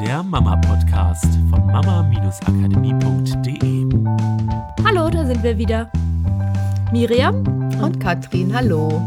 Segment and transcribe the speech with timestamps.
[0.00, 3.86] der Mama-Podcast von mama-akademie.de.
[4.84, 5.90] Hallo, da sind wir wieder.
[6.92, 7.42] Miriam
[7.82, 9.00] und Katrin, hallo.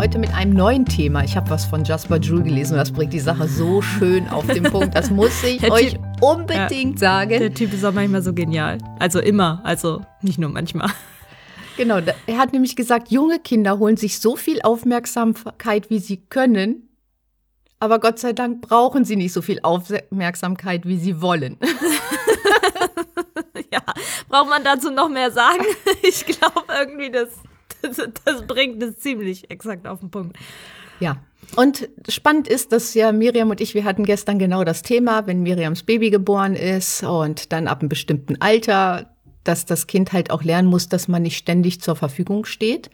[0.00, 1.22] Heute mit einem neuen Thema.
[1.22, 4.46] Ich habe was von Jasper Drew gelesen und das bringt die Sache so schön auf
[4.46, 4.94] den Punkt.
[4.94, 7.38] Das muss ich euch unbedingt ja, sagen.
[7.38, 8.78] Der Typ ist auch manchmal so genial.
[8.98, 10.88] Also immer, also nicht nur manchmal.
[11.76, 16.85] Genau, er hat nämlich gesagt, junge Kinder holen sich so viel Aufmerksamkeit, wie sie können,
[17.78, 21.58] aber Gott sei Dank brauchen sie nicht so viel Aufmerksamkeit, wie sie wollen.
[23.72, 23.82] ja,
[24.28, 25.64] braucht man dazu noch mehr sagen?
[26.02, 27.28] Ich glaube irgendwie, das,
[27.82, 30.36] das, das bringt es ziemlich exakt auf den Punkt.
[31.00, 31.18] Ja.
[31.54, 35.42] Und spannend ist, dass ja Miriam und ich, wir hatten gestern genau das Thema, wenn
[35.42, 39.16] Miriams Baby geboren ist und dann ab einem bestimmten Alter
[39.46, 42.90] dass das Kind halt auch lernen muss, dass man nicht ständig zur Verfügung steht.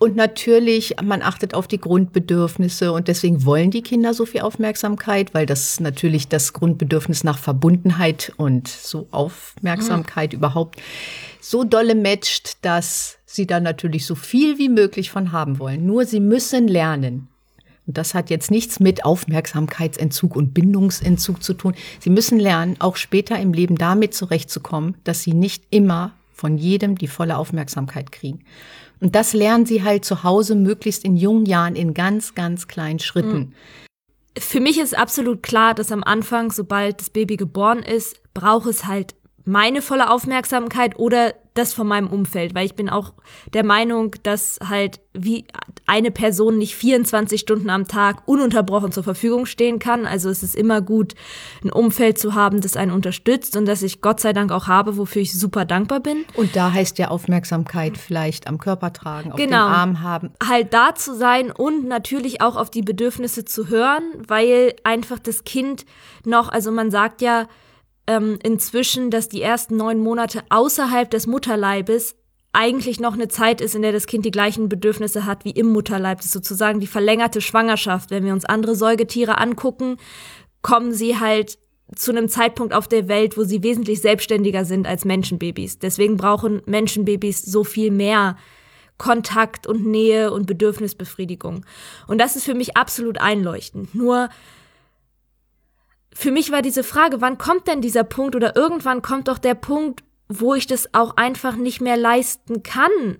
[0.00, 5.34] Und natürlich, man achtet auf die Grundbedürfnisse und deswegen wollen die Kinder so viel Aufmerksamkeit,
[5.34, 10.38] weil das natürlich das Grundbedürfnis nach Verbundenheit und so Aufmerksamkeit mhm.
[10.38, 10.80] überhaupt
[11.42, 15.84] so dolle matcht, dass sie da natürlich so viel wie möglich von haben wollen.
[15.84, 17.28] Nur sie müssen lernen.
[17.86, 21.74] Und das hat jetzt nichts mit Aufmerksamkeitsentzug und Bindungsentzug zu tun.
[21.98, 26.96] Sie müssen lernen, auch später im Leben damit zurechtzukommen, dass sie nicht immer von jedem
[26.96, 28.40] die volle Aufmerksamkeit kriegen.
[28.98, 32.98] Und das lernen sie halt zu Hause möglichst in jungen Jahren in ganz, ganz kleinen
[32.98, 33.54] Schritten.
[34.38, 38.86] Für mich ist absolut klar, dass am Anfang, sobald das Baby geboren ist, braucht es
[38.86, 43.12] halt meine volle Aufmerksamkeit oder das von meinem Umfeld, weil ich bin auch
[43.52, 45.46] der Meinung, dass halt wie
[45.86, 50.06] eine Person nicht 24 Stunden am Tag ununterbrochen zur Verfügung stehen kann.
[50.06, 51.14] Also es ist immer gut,
[51.64, 54.96] ein Umfeld zu haben, das einen unterstützt und das ich Gott sei Dank auch habe,
[54.96, 56.24] wofür ich super dankbar bin.
[56.36, 59.66] Und da heißt ja Aufmerksamkeit vielleicht am Körper tragen, auf genau.
[59.66, 60.30] dem Arm haben.
[60.46, 65.42] Halt da zu sein und natürlich auch auf die Bedürfnisse zu hören, weil einfach das
[65.42, 65.84] Kind
[66.24, 67.48] noch, also man sagt ja,
[68.10, 72.16] ähm, inzwischen, dass die ersten neun Monate außerhalb des Mutterleibes
[72.52, 75.72] eigentlich noch eine Zeit ist, in der das Kind die gleichen Bedürfnisse hat wie im
[75.72, 76.18] Mutterleib.
[76.18, 78.10] Das ist sozusagen die verlängerte Schwangerschaft.
[78.10, 79.96] Wenn wir uns andere Säugetiere angucken,
[80.60, 81.58] kommen sie halt
[81.94, 85.78] zu einem Zeitpunkt auf der Welt, wo sie wesentlich selbstständiger sind als Menschenbabys.
[85.78, 88.36] Deswegen brauchen Menschenbabys so viel mehr
[88.98, 91.64] Kontakt und Nähe und Bedürfnisbefriedigung.
[92.08, 93.94] Und das ist für mich absolut einleuchtend.
[93.94, 94.28] Nur
[96.12, 99.54] für mich war diese Frage, wann kommt denn dieser Punkt oder irgendwann kommt doch der
[99.54, 103.18] Punkt, wo ich das auch einfach nicht mehr leisten kann,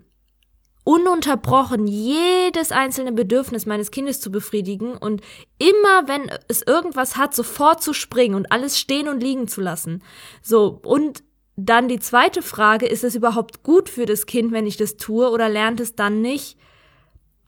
[0.84, 5.20] ununterbrochen jedes einzelne Bedürfnis meines Kindes zu befriedigen und
[5.58, 10.02] immer, wenn es irgendwas hat, sofort zu springen und alles stehen und liegen zu lassen.
[10.42, 11.22] So, und
[11.56, 15.30] dann die zweite Frage, ist es überhaupt gut für das Kind, wenn ich das tue
[15.30, 16.56] oder lernt es dann nicht?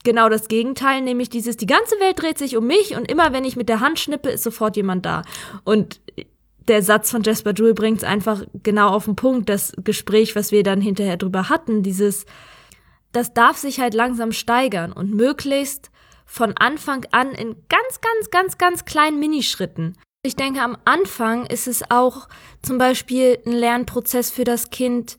[0.02, 3.44] Genau das Gegenteil, nämlich dieses, die ganze Welt dreht sich um mich und immer wenn
[3.44, 5.22] ich mit der Hand schnippe, ist sofort jemand da.
[5.64, 6.00] Und
[6.68, 10.52] der Satz von Jasper Jewell bringt es einfach genau auf den Punkt, das Gespräch, was
[10.52, 12.26] wir dann hinterher drüber hatten, dieses,
[13.12, 15.90] das darf sich halt langsam steigern und möglichst
[16.24, 19.94] von Anfang an in ganz, ganz, ganz, ganz kleinen Minischritten.
[20.22, 22.28] Ich denke, am Anfang ist es auch
[22.62, 25.18] zum Beispiel ein Lernprozess für das Kind,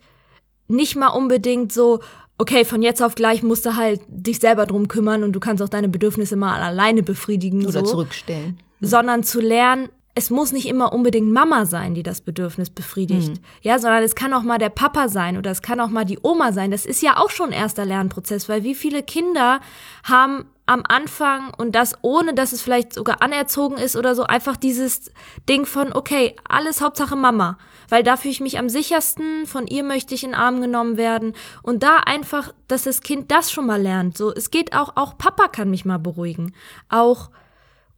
[0.68, 2.00] nicht mal unbedingt so,
[2.38, 5.62] okay, von jetzt auf gleich musst du halt dich selber drum kümmern und du kannst
[5.64, 7.66] auch deine Bedürfnisse mal alleine befriedigen.
[7.66, 7.92] Oder so.
[7.92, 8.60] zurückstellen.
[8.82, 13.30] Sondern zu lernen, es muss nicht immer unbedingt Mama sein, die das Bedürfnis befriedigt.
[13.30, 13.46] Mhm.
[13.62, 16.20] Ja, sondern es kann auch mal der Papa sein oder es kann auch mal die
[16.22, 16.70] Oma sein.
[16.70, 19.60] Das ist ja auch schon erster Lernprozess, weil wie viele Kinder
[20.04, 24.56] haben am Anfang und das ohne, dass es vielleicht sogar anerzogen ist oder so, einfach
[24.56, 25.12] dieses
[25.50, 27.58] Ding von, okay, alles Hauptsache Mama,
[27.90, 30.96] weil da fühle ich mich am sichersten, von ihr möchte ich in den Arm genommen
[30.96, 34.18] werden und da einfach, dass das Kind das schon mal lernt.
[34.18, 36.54] So, es geht auch, auch Papa kann mich mal beruhigen.
[36.88, 37.30] Auch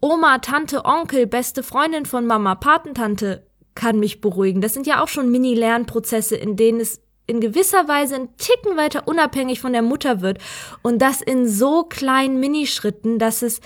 [0.06, 3.44] Oma, Tante, Onkel, beste Freundin von Mama, Patentante
[3.74, 4.62] kann mich beruhigen.
[4.62, 9.08] Das sind ja auch schon Mini-Lernprozesse, in denen es in gewisser Weise ein Ticken weiter
[9.08, 10.38] unabhängig von der Mutter wird
[10.84, 13.62] und das in so kleinen Minischritten, dass es,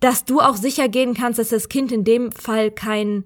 [0.00, 3.24] dass du auch sicher gehen kannst, dass das Kind in dem Fall kein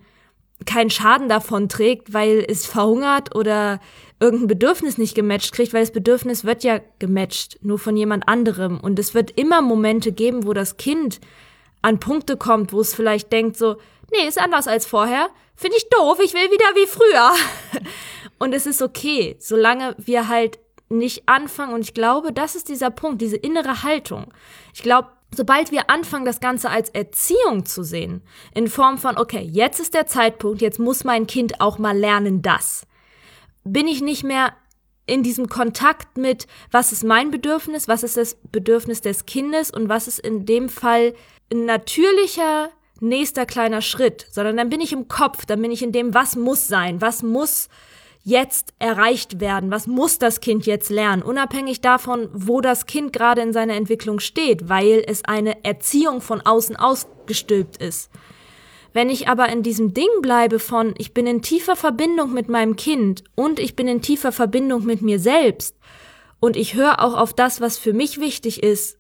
[0.67, 3.79] keinen Schaden davon trägt, weil es verhungert oder
[4.19, 8.81] irgendein Bedürfnis nicht gematcht kriegt, weil das Bedürfnis wird ja gematcht, nur von jemand anderem.
[8.81, 11.21] Und es wird immer Momente geben, wo das Kind
[11.83, 13.77] an Punkte kommt, wo es vielleicht denkt so,
[14.13, 17.33] nee, ist anders als vorher, finde ich doof, ich will wieder wie früher.
[18.39, 20.59] Und es ist okay, solange wir halt
[20.89, 21.75] nicht anfangen.
[21.75, 24.33] Und ich glaube, das ist dieser Punkt, diese innere Haltung.
[24.75, 28.23] Ich glaube, sobald wir anfangen, das Ganze als Erziehung zu sehen,
[28.55, 32.43] in Form von, okay, jetzt ist der Zeitpunkt, jetzt muss mein Kind auch mal lernen
[32.43, 32.87] das,
[33.65, 34.55] bin ich nicht mehr
[35.09, 39.89] in diesem Kontakt mit, was ist mein Bedürfnis, was ist das Bedürfnis des Kindes und
[39.89, 41.15] was ist in dem Fall
[41.51, 42.71] ein natürlicher
[43.01, 46.37] nächster kleiner Schritt, sondern dann bin ich im Kopf, dann bin ich in dem, was
[46.37, 47.69] muss sein, was muss
[48.25, 53.41] jetzt erreicht werden, was muss das Kind jetzt lernen, unabhängig davon, wo das Kind gerade
[53.41, 58.11] in seiner Entwicklung steht, weil es eine Erziehung von außen ausgestülpt ist.
[58.93, 62.77] Wenn ich aber in diesem Ding bleibe von, ich bin in tiefer Verbindung mit meinem
[62.77, 65.77] Kind und ich bin in tiefer Verbindung mit mir selbst
[66.41, 68.99] und ich höre auch auf das, was für mich wichtig ist,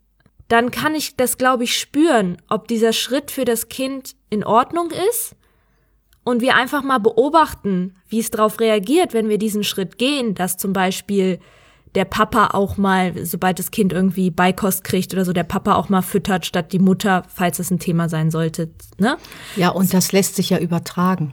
[0.48, 4.90] dann kann ich das, glaube ich, spüren, ob dieser Schritt für das Kind in Ordnung
[5.10, 5.34] ist
[6.24, 10.56] und wir einfach mal beobachten, wie es darauf reagiert, wenn wir diesen Schritt gehen, dass
[10.56, 11.38] zum Beispiel
[11.94, 15.88] der Papa auch mal, sobald das Kind irgendwie Beikost kriegt oder so, der Papa auch
[15.88, 18.70] mal füttert statt die Mutter, falls es ein Thema sein sollte.
[18.98, 19.16] Ne?
[19.56, 21.32] Ja, und das lässt sich ja übertragen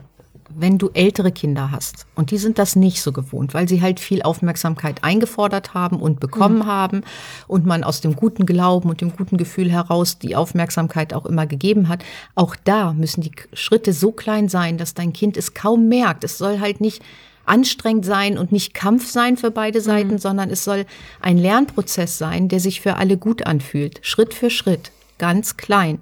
[0.58, 4.00] wenn du ältere Kinder hast und die sind das nicht so gewohnt, weil sie halt
[4.00, 6.66] viel Aufmerksamkeit eingefordert haben und bekommen mhm.
[6.66, 7.00] haben
[7.46, 11.46] und man aus dem guten Glauben und dem guten Gefühl heraus die Aufmerksamkeit auch immer
[11.46, 12.04] gegeben hat,
[12.34, 16.24] auch da müssen die Schritte so klein sein, dass dein Kind es kaum merkt.
[16.24, 17.02] Es soll halt nicht
[17.46, 20.18] anstrengend sein und nicht Kampf sein für beide Seiten, mhm.
[20.18, 20.86] sondern es soll
[21.20, 26.00] ein Lernprozess sein, der sich für alle gut anfühlt, Schritt für Schritt, ganz klein.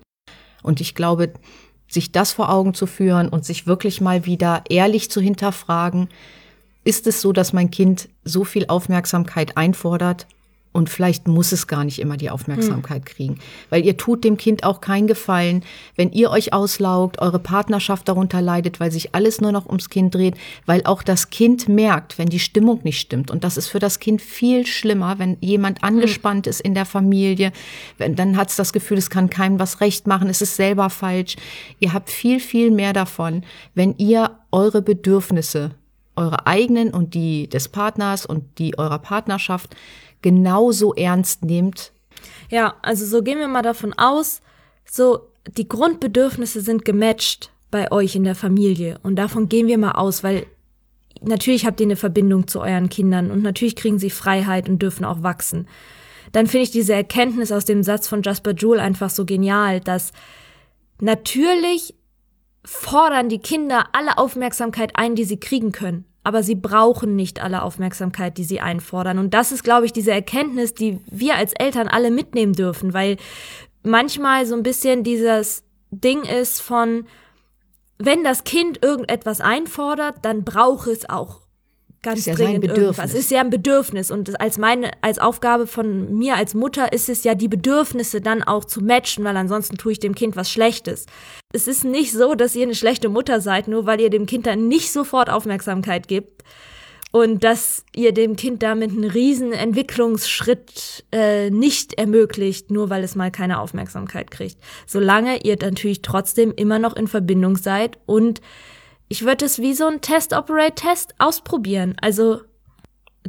[0.63, 1.33] Und ich glaube,
[1.89, 6.09] sich das vor Augen zu führen und sich wirklich mal wieder ehrlich zu hinterfragen,
[6.83, 10.27] ist es so, dass mein Kind so viel Aufmerksamkeit einfordert
[10.75, 13.05] und vielleicht muss es gar nicht immer die Aufmerksamkeit hm.
[13.05, 13.39] kriegen.
[13.71, 15.63] Weil ihr tut dem Kind auch keinen Gefallen,
[15.95, 20.17] wenn ihr euch auslaugt, eure Partnerschaft darunter leidet, weil sich alles nur noch ums Kind
[20.17, 20.35] dreht,
[20.67, 23.31] weil auch das Kind merkt, wenn die Stimmung nicht stimmt.
[23.31, 25.89] Und das ist für das Kind viel schlimmer, wenn jemand hm.
[25.89, 26.51] angespannt hm.
[26.51, 27.53] ist in der Familie.
[27.97, 30.91] Wenn, dann hat es das Gefühl, es kann keinem was recht machen, es ist selber
[30.91, 31.37] falsch.
[31.79, 33.45] Ihr habt viel, viel mehr davon,
[33.77, 35.71] wenn ihr eure Bedürfnisse
[36.17, 39.75] eure eigenen und die des Partners und die eurer Partnerschaft
[40.25, 41.93] genauso ernst nehmt?
[42.51, 44.41] Ja, also so gehen wir mal davon aus,
[44.91, 49.93] so die Grundbedürfnisse sind gematcht bei euch in der Familie und davon gehen wir mal
[49.93, 50.47] aus, weil
[51.21, 55.05] natürlich habt ihr eine Verbindung zu euren Kindern und natürlich kriegen sie Freiheit und dürfen
[55.05, 55.69] auch wachsen.
[56.33, 60.13] Dann finde ich diese Erkenntnis aus dem Satz von Jasper Joule einfach so genial, dass
[61.01, 61.95] natürlich
[62.65, 67.63] fordern die Kinder alle Aufmerksamkeit ein, die sie kriegen können aber sie brauchen nicht alle
[67.63, 69.19] Aufmerksamkeit, die sie einfordern.
[69.19, 73.19] Und das ist, glaube ich, diese Erkenntnis, die wir als Eltern alle mitnehmen dürfen, weil
[73.83, 77.07] manchmal so ein bisschen dieses Ding ist von,
[77.99, 81.44] wenn das Kind irgendetwas einfordert, dann braucht es auch
[82.05, 83.13] ganz ist ja dringend irgendwas.
[83.13, 87.09] Es ist ja ein Bedürfnis und als meine als Aufgabe von mir als Mutter ist
[87.09, 90.51] es ja die Bedürfnisse dann auch zu matchen, weil ansonsten tue ich dem Kind was
[90.51, 91.07] Schlechtes.
[91.53, 94.47] Es ist nicht so, dass ihr eine schlechte Mutter seid, nur weil ihr dem Kind
[94.47, 96.45] dann nicht sofort Aufmerksamkeit gibt
[97.15, 103.15] und dass ihr dem Kind damit einen riesen Entwicklungsschritt äh, nicht ermöglicht, nur weil es
[103.15, 104.57] mal keine Aufmerksamkeit kriegt.
[104.87, 108.41] Solange ihr natürlich trotzdem immer noch in Verbindung seid und
[109.15, 111.95] ich würde es wie so ein Test-Operate-Test ausprobieren.
[112.01, 112.41] Also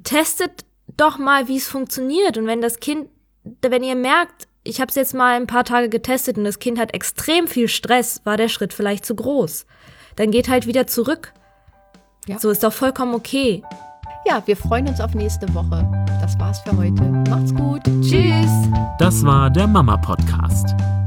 [0.03, 0.65] testet
[0.97, 2.39] doch mal, wie es funktioniert.
[2.39, 3.07] Und wenn das Kind,
[3.61, 6.79] wenn ihr merkt, ich habe es jetzt mal ein paar Tage getestet und das Kind
[6.79, 9.67] hat extrem viel Stress, war der Schritt vielleicht zu groß.
[10.15, 11.33] Dann geht halt wieder zurück.
[12.25, 12.39] Ja.
[12.39, 13.61] So ist doch vollkommen okay.
[14.27, 15.87] Ja, wir freuen uns auf nächste Woche.
[16.19, 17.03] Das war's für heute.
[17.29, 17.83] Macht's gut.
[18.01, 18.49] Tschüss.
[18.97, 20.73] Das war der Mama Podcast